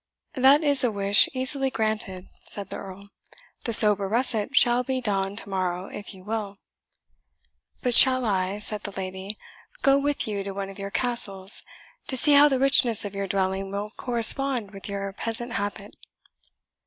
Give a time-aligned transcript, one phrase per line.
[0.33, 3.09] "That is a wish easily granted," said the Earl
[3.65, 6.57] "the sober russet shall be donned to morrow, if you will."
[7.83, 9.37] "But shall I," said the lady,
[9.83, 11.61] "go with you to one of your castles,
[12.07, 15.95] to see how the richness of your dwelling will correspond with your peasant habit?"